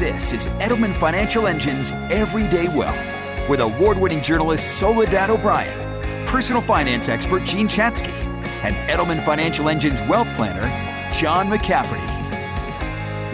[0.00, 2.96] This is Edelman Financial Engine's Everyday Wealth
[3.50, 8.14] with award winning journalist Soledad O'Brien, personal finance expert Jean Chatzky,
[8.64, 10.62] and Edelman Financial Engine's wealth planner,
[11.12, 12.00] John McCafferty.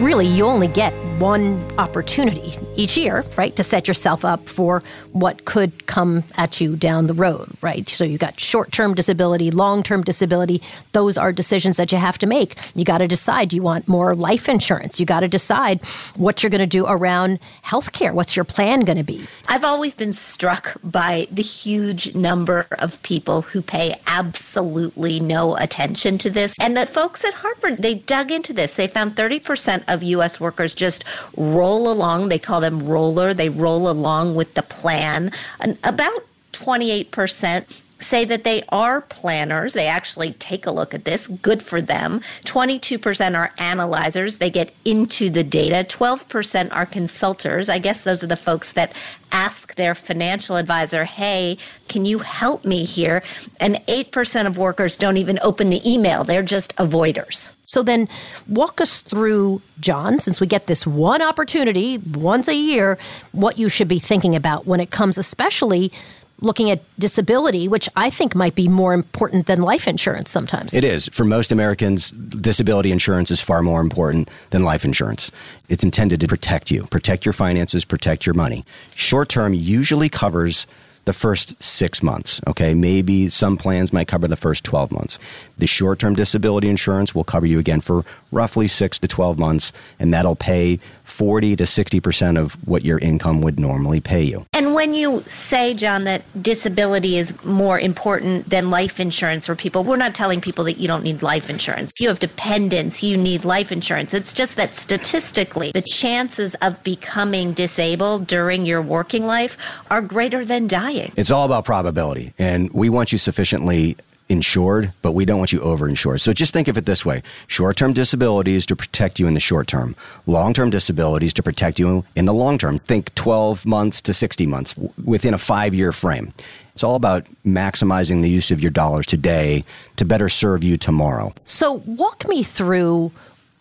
[0.01, 4.83] Really, you only get one opportunity each year, right, to set yourself up for
[5.13, 7.87] what could come at you down the road, right?
[7.87, 10.61] So you got short term disability, long term disability.
[10.91, 12.55] Those are decisions that you have to make.
[12.75, 14.99] You got to decide you want more life insurance.
[14.99, 15.83] You got to decide
[16.15, 18.13] what you're going to do around health care.
[18.13, 19.25] What's your plan going to be?
[19.47, 26.19] I've always been struck by the huge number of people who pay absolutely no attention
[26.19, 26.55] to this.
[26.59, 28.75] And the folks at Harvard, they dug into this.
[28.75, 31.03] They found 30% of US workers just
[31.35, 32.29] roll along.
[32.29, 33.33] They call them roller.
[33.33, 35.31] They roll along with the plan.
[35.59, 39.73] And about 28% say that they are planners.
[39.73, 41.27] They actually take a look at this.
[41.27, 42.21] Good for them.
[42.43, 44.37] 22% are analyzers.
[44.37, 45.83] They get into the data.
[45.87, 47.69] 12% are consulters.
[47.69, 48.93] I guess those are the folks that
[49.31, 53.23] ask their financial advisor, hey, can you help me here?
[53.59, 56.23] And 8% of workers don't even open the email.
[56.23, 57.56] They're just avoiders.
[57.67, 58.07] So then
[58.47, 62.97] walk us through, John, since we get this one opportunity once a year,
[63.33, 65.91] what you should be thinking about when it comes especially
[66.39, 70.73] looking at disability, which I think might be more important than life insurance sometimes.
[70.73, 71.09] It is.
[71.09, 75.29] For most Americans, disability insurance is far more important than life insurance.
[75.67, 78.63] It's intended to protect you, protect your finances, protect your money.
[78.95, 80.67] Short term usually covers
[81.07, 82.41] the first six months.
[82.47, 85.17] Okay, maybe some plans might cover the first 12 months.
[85.57, 89.71] The short term disability insurance will cover you again for roughly six to 12 months,
[89.99, 90.79] and that'll pay
[91.17, 94.45] 40 to 60% of what your income would normally pay you.
[94.53, 99.83] And when you say, John, that disability is more important than life insurance for people,
[99.83, 101.93] we're not telling people that you don't need life insurance.
[101.93, 104.13] If you have dependents, you need life insurance.
[104.13, 109.57] It's just that statistically, the chances of becoming disabled during your working life
[109.89, 111.13] are greater than dying.
[111.17, 113.97] It's all about probability, and we want you sufficiently
[114.29, 116.19] insured, but we don't want you overinsured.
[116.21, 119.39] So just think of it this way short term disabilities to protect you in the
[119.39, 119.95] short term,
[120.25, 122.79] long term disabilities to protect you in the long term.
[122.79, 126.33] Think 12 months to 60 months within a five year frame.
[126.73, 129.63] It's all about maximizing the use of your dollars today
[129.95, 131.33] to better serve you tomorrow.
[131.45, 133.11] So, walk me through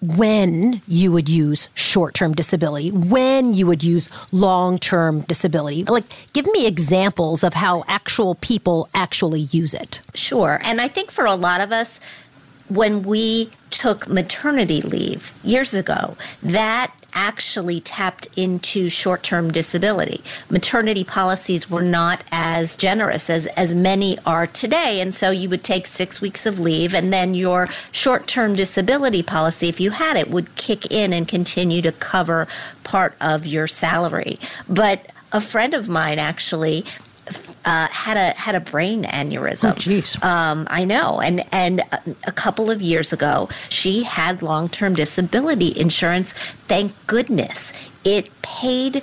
[0.00, 5.84] when you would use short term disability, when you would use long term disability.
[5.84, 10.00] Like, give me examples of how actual people actually use it.
[10.14, 10.60] Sure.
[10.64, 12.00] And I think for a lot of us,
[12.68, 20.22] when we took maternity leave years ago, that actually tapped into short term disability.
[20.50, 25.00] Maternity policies were not as generous as, as many are today.
[25.00, 29.22] And so you would take six weeks of leave, and then your short term disability
[29.22, 32.46] policy, if you had it, would kick in and continue to cover
[32.84, 34.38] part of your salary.
[34.68, 36.84] But a friend of mine actually
[37.66, 39.72] uh, had a had a brain aneurysm.
[39.72, 40.22] Oh, jeez.
[40.24, 41.82] Um, I know, and and
[42.24, 46.32] a couple of years ago, she had long term disability insurance.
[46.32, 47.72] Thank goodness,
[48.04, 49.02] it paid.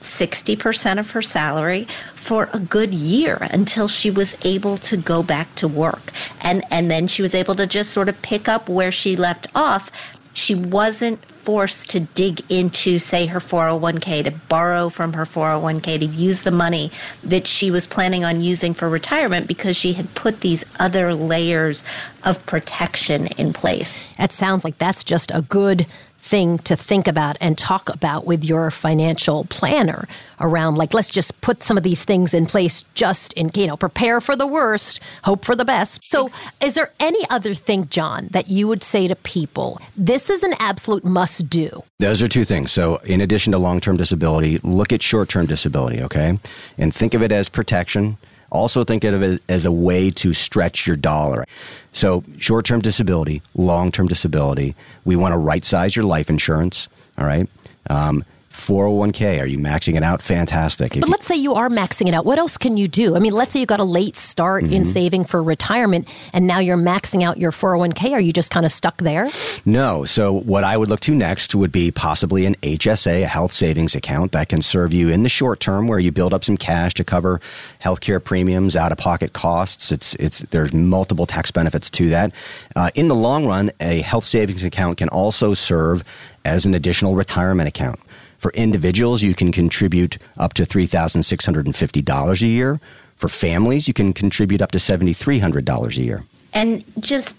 [0.00, 1.84] 60% of her salary
[2.16, 6.10] for a good year until she was able to go back to work.
[6.40, 9.46] And and then she was able to just sort of pick up where she left
[9.54, 9.92] off.
[10.34, 16.06] She wasn't forced to dig into, say, her 401k, to borrow from her 401k, to
[16.06, 16.90] use the money
[17.24, 21.82] that she was planning on using for retirement because she had put these other layers
[22.24, 23.98] of protection in place.
[24.18, 25.86] That sounds like that's just a good
[26.22, 30.06] thing to think about and talk about with your financial planner
[30.40, 33.76] around like let's just put some of these things in place just in you know
[33.76, 36.04] prepare for the worst hope for the best.
[36.04, 36.30] So
[36.62, 40.54] is there any other thing john that you would say to people this is an
[40.60, 42.72] absolute must do those are two things.
[42.72, 46.38] So in addition to long-term disability look at short-term disability okay?
[46.78, 48.16] And think of it as protection
[48.52, 51.46] also, think of it as a way to stretch your dollar.
[51.92, 54.74] So, short term disability, long term disability,
[55.06, 56.88] we want to right size your life insurance.
[57.16, 57.48] All right.
[57.88, 60.22] Um, 401k, are you maxing it out?
[60.22, 60.94] Fantastic.
[60.94, 62.24] If but let's say you are maxing it out.
[62.24, 63.16] What else can you do?
[63.16, 64.72] I mean, let's say you got a late start mm-hmm.
[64.72, 68.12] in saving for retirement and now you're maxing out your 401k.
[68.12, 69.28] Are you just kind of stuck there?
[69.64, 70.04] No.
[70.04, 73.94] So, what I would look to next would be possibly an HSA, a health savings
[73.94, 76.94] account that can serve you in the short term where you build up some cash
[76.94, 77.40] to cover
[77.82, 79.90] healthcare premiums, out of pocket costs.
[79.90, 82.32] It's, it's, there's multiple tax benefits to that.
[82.76, 86.04] Uh, in the long run, a health savings account can also serve
[86.44, 87.98] as an additional retirement account.
[88.42, 92.80] For individuals, you can contribute up to $3,650 a year.
[93.14, 96.24] For families, you can contribute up to $7,300 a year.
[96.52, 97.38] And just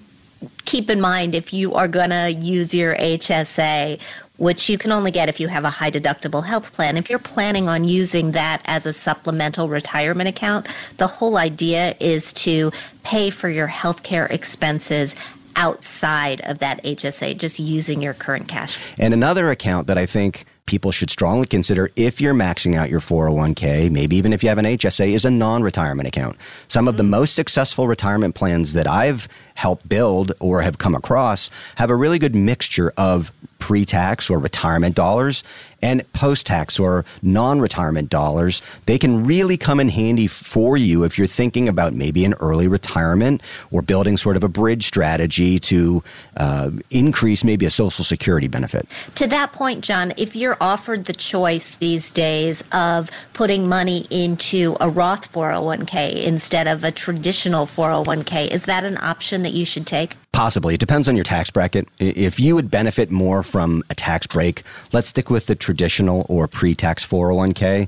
[0.64, 4.00] keep in mind if you are going to use your HSA,
[4.38, 6.96] which you can only get if you have a high deductible health plan.
[6.96, 12.32] If you're planning on using that as a supplemental retirement account, the whole idea is
[12.46, 12.72] to
[13.04, 15.18] pay for your healthcare expenses
[15.58, 18.94] outside of that HSA, just using your current cash.
[18.98, 23.00] And another account that I think people should strongly consider if you're maxing out your
[23.00, 26.38] 401k, maybe even if you have an HSA, is a non retirement account.
[26.68, 27.10] Some of the mm.
[27.10, 32.20] most successful retirement plans that I've helped build or have come across have a really
[32.20, 33.32] good mixture of
[33.64, 35.42] pre tax or retirement dollars
[35.82, 41.06] and post tax or non retirement dollars, they can really come in handy for you
[41.06, 45.60] if you're thinking about maybe an early retirement or building sort of a bridge strategy
[45.60, 46.04] to
[46.36, 48.86] uh, increase maybe a Social Security benefit.
[49.16, 54.76] To that point, John, if you're offered the choice these days of putting money into
[54.82, 59.88] a Roth 401k instead of a traditional 401k, is that an option that you should
[59.88, 60.18] take?
[60.34, 60.74] Possibly.
[60.74, 61.88] It depends on your tax bracket.
[62.00, 66.48] If you would benefit more from a tax break, let's stick with the traditional or
[66.48, 67.88] pre-tax 401k.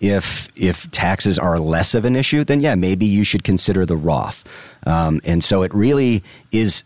[0.00, 3.96] If if taxes are less of an issue, then yeah, maybe you should consider the
[3.96, 4.44] Roth.
[4.86, 6.82] Um, and so it really is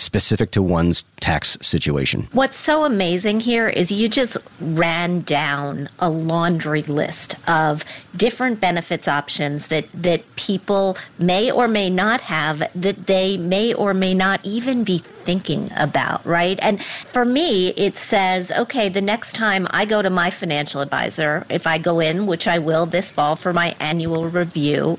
[0.00, 2.28] specific to one's tax situation.
[2.32, 7.84] What's so amazing here is you just ran down a laundry list of
[8.16, 13.94] different benefits options that, that people may or may not have that they may or
[13.94, 16.58] may not even be thinking about, right?
[16.62, 21.46] And for me, it says, okay, the next time I go to my financial advisor,
[21.50, 24.98] if I go in, which I will this fall for my annual review,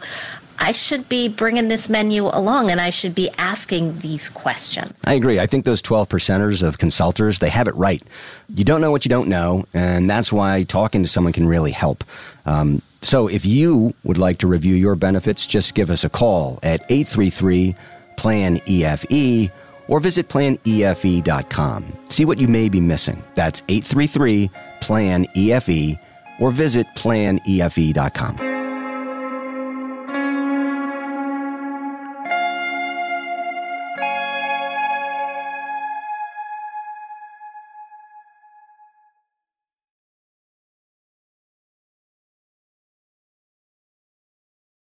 [0.62, 5.02] I should be bringing this menu along and I should be asking these questions.
[5.06, 5.40] I agree.
[5.40, 8.02] I think those 12 percenters of consultants, they have it right.
[8.48, 11.72] You don't know what you don't know, and that's why talking to someone can really
[11.72, 12.04] help.
[12.46, 16.60] Um, so if you would like to review your benefits, just give us a call
[16.62, 17.75] at 833
[18.18, 19.52] Plan EFE
[19.88, 21.94] or visit planefe.com.
[22.10, 23.24] See what you may be missing.
[23.34, 25.98] That's 833 Plan EFE
[26.40, 28.50] or visit planefe.com.